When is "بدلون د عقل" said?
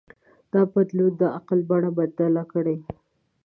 0.73-1.59